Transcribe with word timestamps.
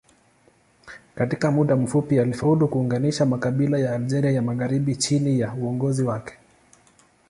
Katika 1.15 1.51
muda 1.51 1.75
mfupi 1.75 2.19
alifaulu 2.19 2.67
kuunganisha 2.67 3.25
makabila 3.25 3.79
ya 3.79 3.95
Algeria 3.95 4.31
ya 4.31 4.41
magharibi 4.41 4.95
chini 4.95 5.39
ya 5.39 5.53
uongozi 5.53 6.03
wake. 6.03 6.37